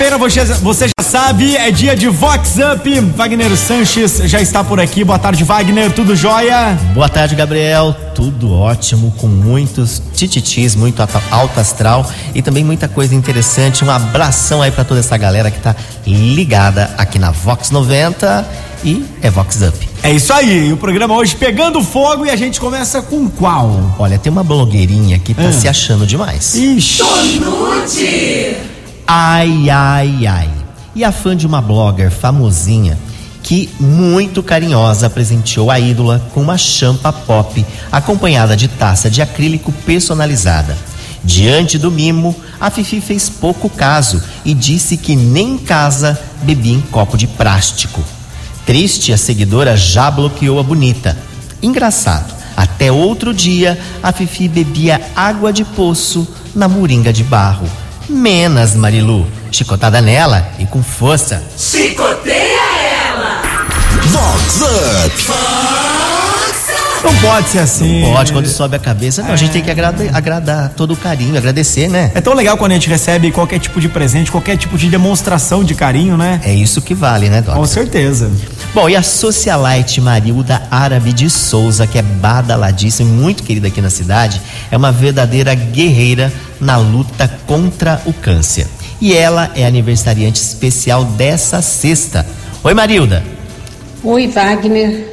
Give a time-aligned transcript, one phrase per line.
[0.00, 3.00] Segunda-feira, você, você já sabe, é dia de Vox Up.
[3.14, 5.04] Wagner Sanches já está por aqui.
[5.04, 5.92] Boa tarde, Wagner.
[5.92, 6.78] Tudo jóia?
[6.94, 7.94] Boa tarde, Gabriel.
[8.14, 13.84] Tudo ótimo, com muitos tititis, muito alto astral e também muita coisa interessante.
[13.84, 15.76] Um abração aí para toda essa galera que tá
[16.06, 18.48] ligada aqui na Vox 90
[18.82, 19.86] e é Vox Up.
[20.02, 23.94] É isso aí, o programa hoje pegando fogo e a gente começa com qual?
[23.98, 25.52] Olha, tem uma blogueirinha que tá ah.
[25.52, 26.54] se achando demais.
[26.54, 27.02] Ixi.
[27.02, 28.69] Tonute!
[29.12, 30.48] Ai, ai, ai.
[30.94, 32.96] E a fã de uma blogger famosinha
[33.42, 39.72] que muito carinhosa presenteou a ídola com uma champa pop acompanhada de taça de acrílico
[39.84, 40.78] personalizada.
[41.24, 46.74] Diante do mimo, a Fifi fez pouco caso e disse que nem em casa bebia
[46.74, 48.04] em copo de plástico.
[48.64, 51.18] Triste, a seguidora já bloqueou a bonita.
[51.60, 57.68] Engraçado, até outro dia a Fifi bebia água de poço na moringa de barro.
[58.10, 59.24] Menos, Marilu.
[59.52, 61.42] Chicotada nela e com força.
[61.56, 62.60] Chicoteia
[63.08, 63.42] ela!
[64.10, 65.89] Vox Up!
[67.02, 68.02] Não pode ser assim.
[68.02, 69.22] Não pode, quando sobe a cabeça.
[69.22, 69.32] Não, é.
[69.32, 72.10] a gente tem que agradar, agradar todo o carinho, agradecer, né?
[72.14, 75.64] É tão legal quando a gente recebe qualquer tipo de presente, qualquer tipo de demonstração
[75.64, 76.40] de carinho, né?
[76.44, 77.56] É isso que vale, né, Doc?
[77.56, 78.30] Com certeza.
[78.74, 83.80] Bom, e a socialite Marilda Árabe de Souza, que é badaladíssima e muito querida aqui
[83.80, 88.66] na cidade, é uma verdadeira guerreira na luta contra o câncer.
[89.00, 92.26] E ela é aniversariante especial dessa sexta.
[92.62, 93.22] Oi, Marilda.
[94.04, 95.09] Oi, Wagner.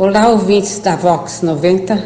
[0.00, 2.02] Olá, ouvintes da Vox 90.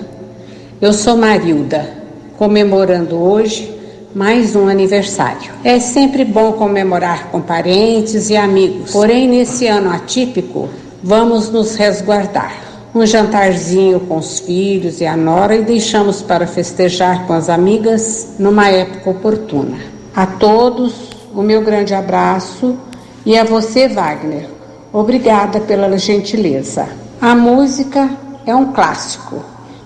[0.80, 1.88] Eu sou Marilda,
[2.36, 3.72] comemorando hoje
[4.12, 5.52] mais um aniversário.
[5.62, 10.68] É sempre bom comemorar com parentes e amigos, porém, nesse ano atípico,
[11.04, 12.52] vamos nos resguardar.
[12.92, 18.34] Um jantarzinho com os filhos e a nora e deixamos para festejar com as amigas
[18.40, 19.78] numa época oportuna.
[20.12, 22.76] A todos, o meu grande abraço
[23.24, 24.48] e a você, Wagner.
[24.92, 27.03] Obrigada pela gentileza.
[27.24, 28.10] A música
[28.44, 29.42] é um clássico.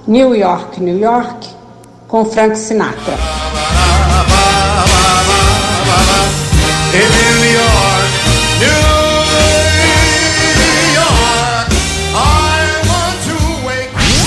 [0.09, 1.49] New York, New York,
[2.09, 3.15] com Frank Sinatra.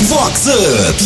[0.07, 1.03] Vox Up.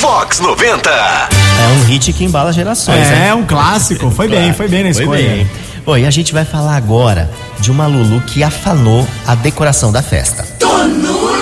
[0.00, 0.90] Vox 90.
[0.90, 3.06] É um hit que embala gerações.
[3.06, 4.10] É, é um clássico.
[4.10, 4.42] Foi claro.
[4.42, 5.08] bem, foi bem na escolha.
[5.10, 5.50] Foi bem.
[5.86, 10.02] Bom, e a gente vai falar agora de uma Lulu que afanou a decoração da
[10.02, 10.73] festa.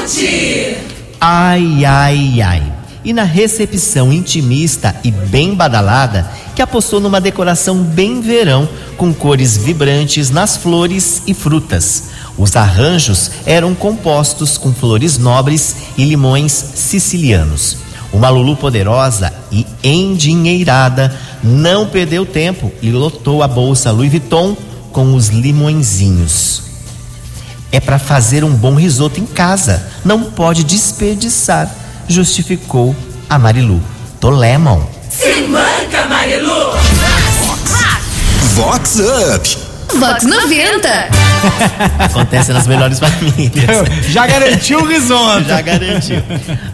[0.02, 0.76] Tonute!
[1.20, 2.72] Ai, ai, ai.
[3.04, 9.56] E na recepção intimista e bem badalada, que apostou numa decoração bem verão, com cores
[9.56, 12.04] vibrantes nas flores e frutas.
[12.36, 17.78] Os arranjos eram compostos com flores nobres e limões sicilianos.
[18.12, 24.56] Uma Lulu poderosa e endinheirada não perdeu tempo e lotou a bolsa Louis Vuitton
[24.92, 26.71] com os limõezinhos.
[27.72, 31.68] É para fazer um bom risoto em casa, não pode desperdiçar,
[32.06, 32.94] justificou
[33.28, 33.80] a Marilu.
[34.20, 34.82] Tolemon.
[35.08, 36.76] Se manca, Marilu!
[38.54, 39.72] Vox Up!
[39.98, 40.88] Vox 90.
[41.98, 43.86] Acontece nas melhores famílias.
[44.08, 45.44] Já garantiu o risoto.
[45.48, 46.22] Já garantiu.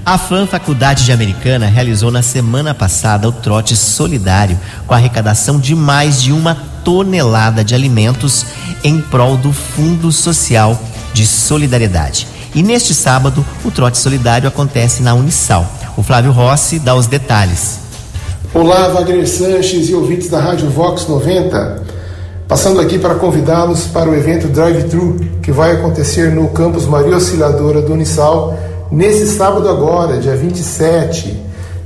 [0.04, 5.74] A FAM Faculdade de Americana realizou na semana passada o trote solidário com arrecadação de
[5.74, 6.56] mais de uma
[6.88, 8.46] tonelada de alimentos
[8.82, 10.80] em prol do Fundo Social
[11.12, 12.26] de Solidariedade.
[12.54, 15.70] E neste sábado, o trote solidário acontece na Unisal.
[15.98, 17.80] O Flávio Rossi dá os detalhes.
[18.54, 21.82] Olá, Wagner Sanches e ouvintes da Rádio Vox 90.
[22.48, 27.16] Passando aqui para convidá-los para o evento Drive Thru, que vai acontecer no campus Maria
[27.16, 28.58] Auxiliadora do Unisal,
[28.90, 31.38] nesse sábado agora, dia 27,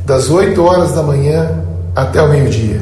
[0.07, 1.61] das 8 horas da manhã
[1.93, 2.81] até o meio-dia.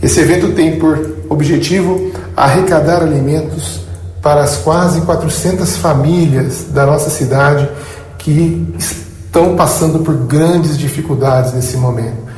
[0.00, 3.80] Esse evento tem por objetivo arrecadar alimentos
[4.22, 7.68] para as quase 400 famílias da nossa cidade
[8.18, 12.28] que estão passando por grandes dificuldades nesse momento.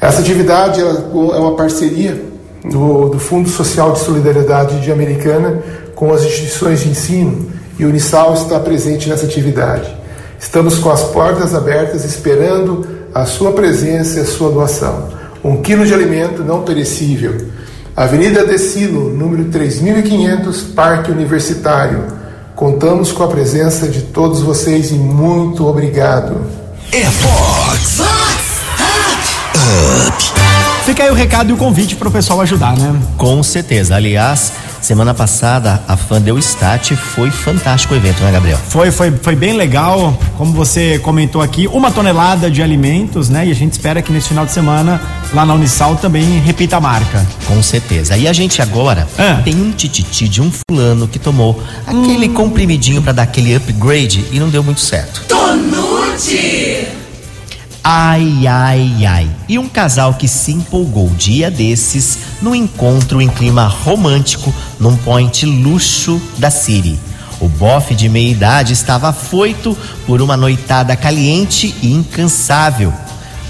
[0.00, 2.20] Essa atividade é uma parceria
[2.64, 5.62] do, do Fundo Social de Solidariedade de Americana
[5.94, 7.48] com as instituições de ensino
[7.78, 9.94] e o Unisal está presente nessa atividade.
[10.38, 15.08] Estamos com as portas abertas esperando a sua presença e a sua doação.
[15.42, 17.36] Um quilo de alimento não perecível.
[17.96, 22.06] Avenida Decilo, número 3500, Parque Universitário.
[22.56, 26.44] Contamos com a presença de todos vocês e muito obrigado.
[26.90, 28.43] É Fox.
[30.94, 32.94] Fica aí o recado e o convite para o pessoal ajudar, né?
[33.16, 33.96] Com certeza.
[33.96, 38.56] Aliás, semana passada a fã deu start, foi fantástico o evento, né, Gabriel?
[38.68, 40.16] Foi, foi, foi bem legal.
[40.38, 43.44] Como você comentou aqui, uma tonelada de alimentos, né?
[43.44, 45.00] E a gente espera que nesse final de semana,
[45.34, 47.26] lá na Unisal, também repita a marca.
[47.48, 48.16] Com certeza.
[48.16, 49.40] E a gente agora Ah.
[49.44, 54.38] tem um tititi de um fulano que tomou aquele comprimidinho para dar aquele upgrade e
[54.38, 55.24] não deu muito certo.
[55.26, 56.63] Tonute.
[57.86, 59.30] Ai, ai, ai.
[59.46, 65.44] E um casal que se empolgou dia desses num encontro em clima romântico num point
[65.44, 66.98] luxo da City.
[67.38, 69.76] O bofe de meia idade estava afoito
[70.06, 72.90] por uma noitada caliente e incansável.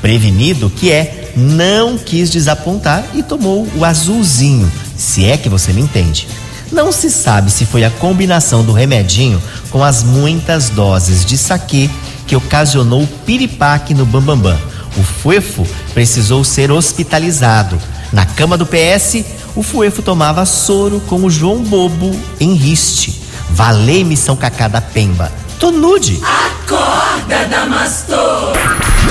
[0.02, 5.80] Prevenido que é, não quis desapontar e tomou o azulzinho, se é que você me
[5.80, 6.26] entende.
[6.72, 9.40] Não se sabe se foi a combinação do remedinho
[9.70, 11.88] com as muitas doses de saquê
[12.26, 14.58] que ocasionou o piripaque no Bambambam.
[14.96, 17.80] O Fuefo precisou ser hospitalizado.
[18.12, 19.24] Na cama do PS,
[19.56, 23.20] o Fuefo tomava soro com o João Bobo em riste.
[23.50, 25.32] Valei-me São Cacá da Pemba.
[25.58, 26.20] Tô nude.
[26.22, 28.52] Acorda, Damastor.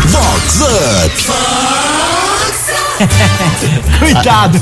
[0.07, 2.22] Vox Up.
[3.99, 4.61] Cuidado!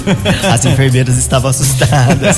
[0.52, 2.38] As enfermeiras estavam assustadas.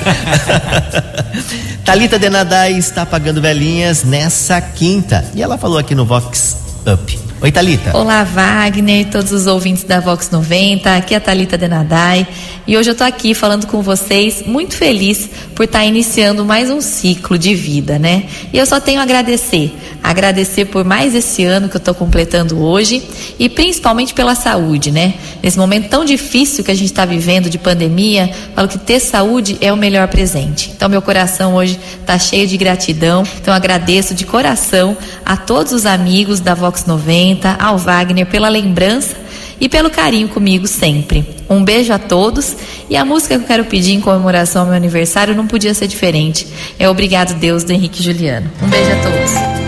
[1.85, 5.23] Talita Denadai está pagando velhinhas nessa quinta.
[5.35, 6.57] E ela falou aqui no Vox
[6.91, 7.19] Up.
[7.41, 7.95] Oi, Talita.
[7.97, 10.95] Olá, Wagner e todos os ouvintes da Vox 90.
[10.95, 12.25] Aqui é a Thalita Denadai.
[12.65, 16.79] E hoje eu tô aqui falando com vocês, muito feliz por estar iniciando mais um
[16.79, 18.23] ciclo de vida, né?
[18.53, 19.75] E eu só tenho a agradecer.
[20.03, 23.01] Agradecer por mais esse ano que eu tô completando hoje
[23.39, 25.13] e principalmente pela saúde, né?
[25.41, 29.57] Nesse momento tão difícil que a gente está vivendo de pandemia, falo que ter saúde
[29.61, 30.71] é o melhor presente.
[30.75, 33.23] Então, meu coração hoje tá cheio de gratidão.
[33.41, 39.15] Então, agradeço de coração a todos os amigos da Vox 90, ao Wagner pela lembrança
[39.59, 41.25] e pelo carinho comigo sempre.
[41.49, 42.55] Um beijo a todos
[42.89, 45.87] e a música que eu quero pedir em comemoração ao meu aniversário não podia ser
[45.87, 46.45] diferente.
[46.77, 48.51] É Obrigado Deus do Henrique Juliano.
[48.61, 49.62] Um beijo a todos.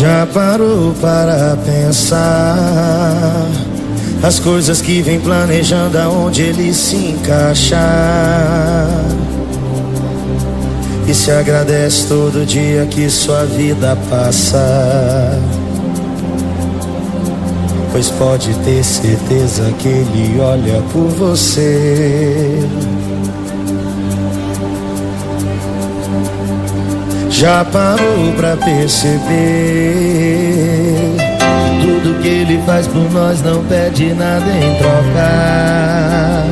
[0.00, 3.46] Já parou para pensar
[4.22, 8.88] as coisas que vem planejando aonde ele se encaixar?
[11.06, 15.38] E se agradece todo dia que sua vida passa.
[17.92, 22.58] Pois pode ter certeza que ele olha por você.
[27.40, 29.16] Já parou pra perceber?
[31.80, 36.44] Tudo que ele faz por nós não pede nada em troca.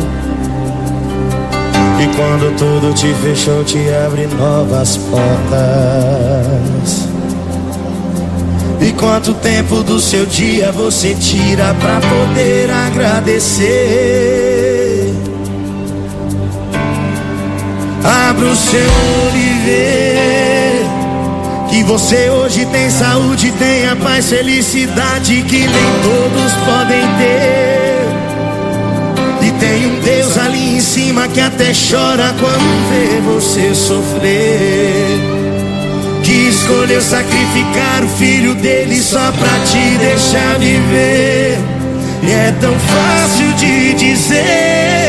[2.01, 5.29] E quando tudo te fechou te abre novas portas.
[8.81, 13.69] E quanto tempo do seu dia você tira pra poder agradecer?
[18.03, 18.89] Abra o seu
[19.67, 20.38] vê
[21.69, 25.69] que você hoje tem saúde, tem a paz, felicidade que nem
[26.03, 27.99] todos podem ter.
[29.47, 35.19] E tem um Deus ali em cima que até chora quando vê você sofrer.
[36.23, 41.59] Que escolheu sacrificar o filho dele só pra te deixar viver.
[42.23, 45.08] E é tão fácil de dizer.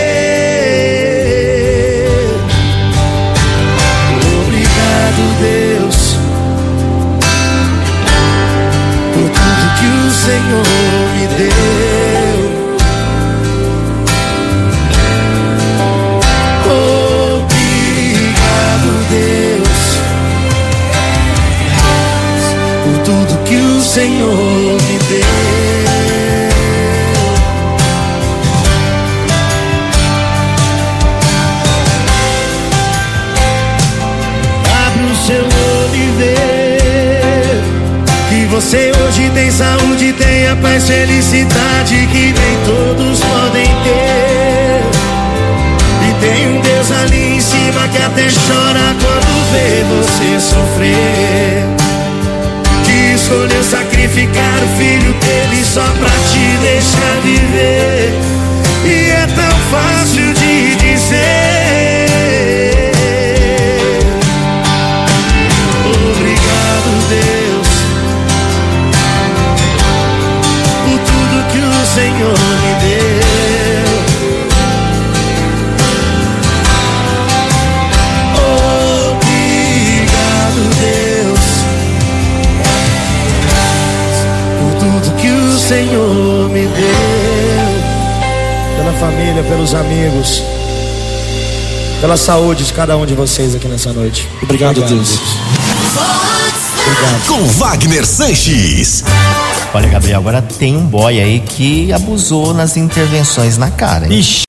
[38.60, 44.82] Você hoje tem saúde, tem a paz, felicidade que nem todos podem ter.
[46.04, 51.64] E tem um Deus ali em cima que até chora quando vê você sofrer.
[52.84, 58.12] Que escolheu sacrificar o filho dele só pra te deixar viver.
[58.84, 60.29] E é tão fácil
[89.40, 90.44] família, pelos amigos,
[92.02, 94.28] pela saúde de cada um de vocês aqui nessa noite.
[94.42, 95.20] Obrigado, Deus.
[96.86, 97.28] Obrigado.
[97.28, 99.04] Com Wagner Sanches.
[99.74, 104.08] Olha, Gabriel, agora tem um boy aí que abusou nas intervenções na cara.
[104.08, 104.20] Hein?
[104.20, 104.44] Ixi.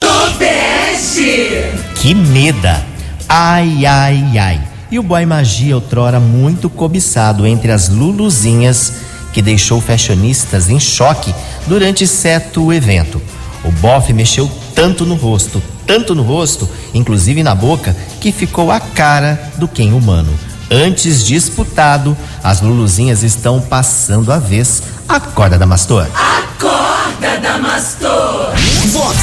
[1.96, 2.82] Que meda!
[3.28, 4.60] Ai, ai, ai.
[4.90, 8.94] E o boy magia outrora muito cobiçado entre as luluzinhas
[9.32, 11.32] que deixou fashionistas em choque
[11.66, 13.20] durante certo evento.
[13.62, 18.80] O bofe mexeu tanto no rosto, tanto no rosto, inclusive na boca, que ficou a
[18.80, 20.32] cara do quem humano.
[20.70, 26.06] Antes disputado, as luluzinhas estão passando a vez a corda da Mastor.
[26.14, 28.52] Acorda, Damastor.
[28.92, 29.18] Vox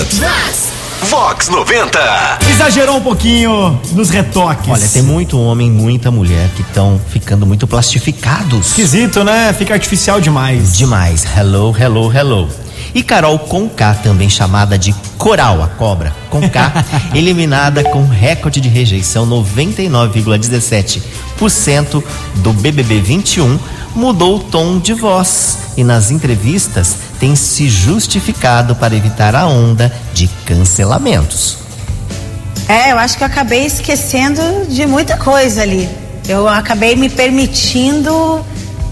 [0.00, 0.68] Up.
[1.06, 1.98] Vox 90.
[2.50, 4.68] exagerou um pouquinho nos retoques.
[4.68, 8.66] Olha, tem muito homem, muita mulher que estão ficando muito plastificados.
[8.68, 9.52] Esquisito, né?
[9.52, 10.76] Fica artificial demais.
[10.76, 11.24] Demais.
[11.36, 12.48] Hello, hello, hello.
[12.98, 19.24] E Carol Conká, também chamada de Coral, a cobra, Conká, eliminada com recorde de rejeição
[19.24, 22.02] 99,17%
[22.38, 23.56] do BBB 21,
[23.94, 29.94] mudou o tom de voz e nas entrevistas tem se justificado para evitar a onda
[30.12, 31.58] de cancelamentos.
[32.68, 35.88] É, eu acho que eu acabei esquecendo de muita coisa ali.
[36.28, 38.44] Eu acabei me permitindo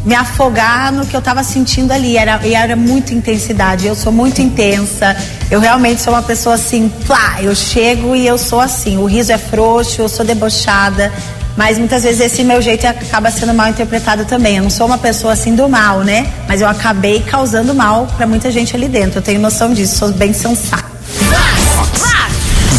[0.06, 2.16] me afogar no que eu estava sentindo ali.
[2.16, 3.86] Era, e era muita intensidade.
[3.86, 5.16] Eu sou muito intensa.
[5.50, 8.96] Eu realmente sou uma pessoa assim, plá, eu chego e eu sou assim.
[8.96, 11.12] O riso é frouxo, eu sou debochada.
[11.56, 14.58] Mas muitas vezes esse meu jeito acaba sendo mal interpretado também.
[14.58, 16.30] Eu não sou uma pessoa assim do mal, né?
[16.46, 19.18] Mas eu acabei causando mal para muita gente ali dentro.
[19.18, 20.86] Eu tenho noção disso, sou bem sensata.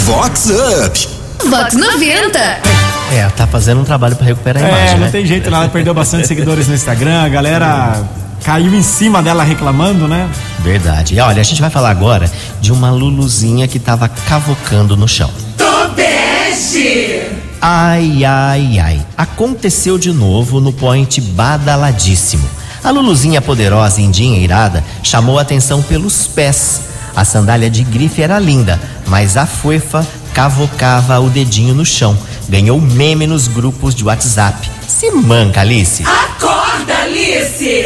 [0.06, 1.10] Vox Up.
[1.50, 2.87] Vox 90.
[3.12, 5.12] É, tá fazendo um trabalho para recuperar a É, imagem, não né?
[5.12, 8.04] tem jeito, ela perdeu bastante seguidores no Instagram, a galera
[8.44, 10.30] caiu em cima dela reclamando, né?
[10.60, 11.16] Verdade.
[11.16, 15.30] E olha, a gente vai falar agora de uma luluzinha que tava cavocando no chão.
[15.58, 17.28] Tobeste.
[17.62, 19.02] Ai, ai, ai.
[19.18, 22.48] Aconteceu de novo no point badaladíssimo.
[22.84, 26.82] A Luluzinha poderosa e endinheirada chamou a atenção pelos pés.
[27.16, 30.06] A sandália de grife era linda, mas a fofa
[30.38, 32.16] cavocava o dedinho no chão.
[32.48, 34.70] Ganhou meme nos grupos de WhatsApp.
[34.88, 36.04] Se manca, Alice.
[36.04, 37.84] Acorda, Alice.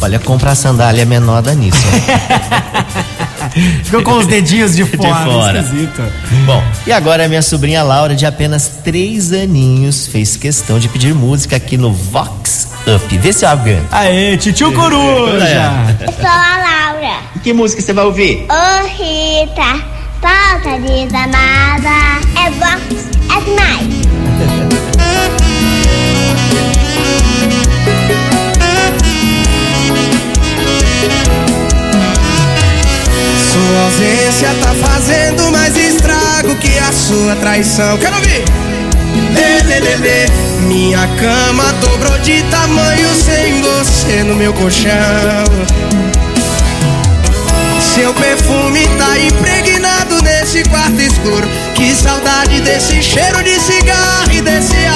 [0.00, 1.76] Olha, compra a sandália menor da nisso.
[3.82, 5.24] Ficou com os dedinhos de fora.
[5.24, 5.58] fora.
[5.58, 6.02] Esquisito.
[6.46, 11.56] Bom, e agora minha sobrinha Laura, de apenas três aninhos, fez questão de pedir música
[11.56, 13.18] aqui no Vox Up.
[13.18, 13.88] Vê se eu aguento.
[13.90, 15.44] Aê, titio Coruja!
[15.44, 15.96] É.
[16.06, 16.12] Eu
[17.04, 17.22] Laura.
[17.42, 18.46] Que música você vai ouvir?
[18.48, 19.84] Ô Rita,
[20.20, 22.20] falta de danada.
[22.34, 24.04] É box, é demais.
[33.52, 37.98] Sua ausência tá fazendo mais estrago que a sua traição.
[37.98, 38.44] Quero ouvir!
[39.34, 40.26] Lê, lê, lê, lê.
[40.66, 45.44] Minha cama dobrou de tamanho sem você no meu colchão.
[47.94, 51.46] Seu perfume tá impregnado nesse quarto escuro.
[51.76, 54.93] Que saudade desse cheiro de cigarro e desse álcool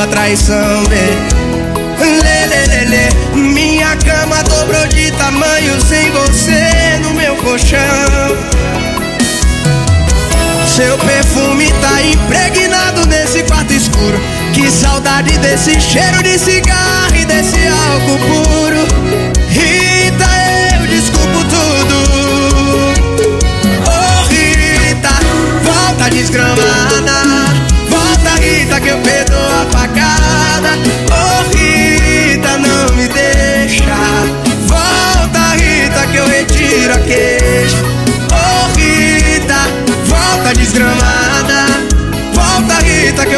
[0.00, 0.96] sua traição, vê.
[2.02, 3.38] Lê, lê, lê, lê.
[3.38, 7.78] Minha cama dobrou de tamanho sem você no meu colchão.
[10.66, 14.18] Seu perfume tá impregnado nesse quarto escuro.
[14.54, 18.86] Que saudade desse cheiro de cigarro e desse álcool puro.
[19.50, 20.30] Rita,
[20.80, 21.96] eu desculpo tudo.
[23.86, 25.12] Oh Rita,
[25.62, 26.62] volta desgramada.
[26.62, 26.79] Volta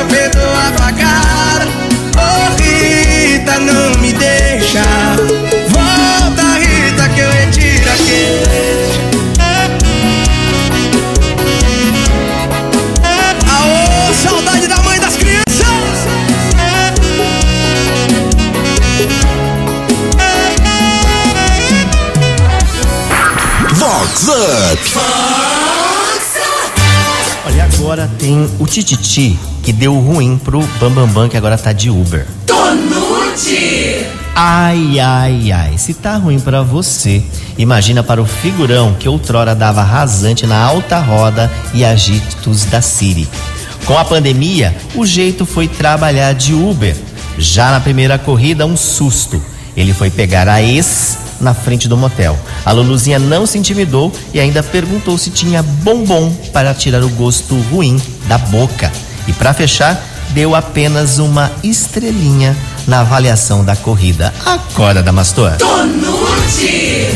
[0.02, 1.66] meu peito afagar
[2.16, 4.82] Oh Rita, não me deixa.
[5.68, 9.02] Volta Rita que eu retiro a queixa
[13.50, 15.42] Aô, saudade da mãe das crianças.
[23.74, 25.11] Vox Up.
[28.02, 31.88] Agora tem o Tititi, que deu ruim pro Bambambam, Bam Bam, que agora tá de
[31.88, 32.26] Uber.
[32.44, 34.04] Tonute.
[34.34, 35.78] Ai, ai, ai.
[35.78, 37.22] Se tá ruim pra você,
[37.56, 43.28] imagina para o figurão que outrora dava rasante na alta roda e agitos da Siri.
[43.84, 46.96] Com a pandemia, o jeito foi trabalhar de Uber.
[47.38, 49.40] Já na primeira corrida, um susto.
[49.76, 52.38] Ele foi pegar a ex na frente do motel.
[52.64, 57.56] A Luluzinha não se intimidou e ainda perguntou se tinha bombom para tirar o gosto
[57.70, 58.90] ruim da boca.
[59.26, 62.56] E para fechar, deu apenas uma estrelinha
[62.86, 64.32] na avaliação da corrida.
[64.44, 65.52] Acorda, Damastor.
[65.56, 67.08] Tonute.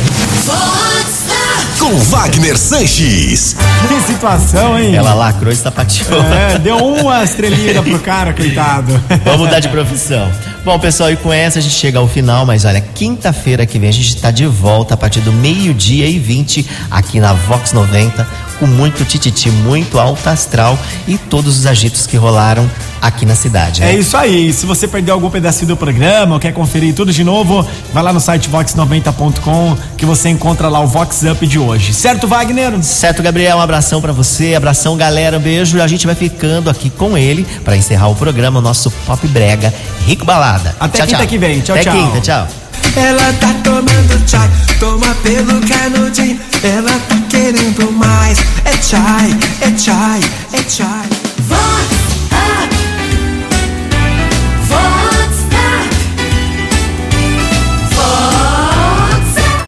[1.79, 3.55] Com Wagner Sanches.
[3.87, 4.95] Que situação, hein?
[4.97, 6.21] Ela lacrou e sapateou.
[6.21, 9.01] É, deu uma estrelinha pro cara, coitado.
[9.25, 10.29] Vamos mudar de profissão.
[10.67, 13.89] Bom, pessoal, e com essa a gente chega ao final, mas olha, quinta-feira que vem
[13.89, 18.27] a gente está de volta a partir do meio-dia e 20 aqui na Vox 90,
[18.59, 22.69] com muito tititi, muito alto astral e todos os agitos que rolaram
[23.01, 23.81] aqui na cidade.
[23.81, 23.93] Né?
[23.93, 24.53] É isso aí.
[24.53, 28.13] Se você perdeu algum pedacinho do programa ou quer conferir tudo de novo, vai lá
[28.13, 31.93] no site vox90.com que você encontra lá o Vox Up de hoje.
[31.95, 32.83] Certo, Wagner?
[32.83, 35.81] Certo, Gabriel, um abração para você, abração galera, um beijo.
[35.81, 39.73] A gente vai ficando aqui com ele para encerrar o programa, o nosso Pop Brega,
[40.07, 40.75] Rico Balada.
[40.81, 41.27] Até tchau, quinta tchau.
[41.29, 41.61] que vem.
[41.61, 41.93] Tchau, Até tchau.
[41.93, 42.66] quinta, tchau.
[42.95, 46.39] Ela tá tomando chai, toma pelo canudinho.
[46.63, 48.39] Ela tá querendo mais.
[48.65, 50.21] É chai, é chai,
[50.53, 51.09] é chai.
[51.49, 51.96] Vox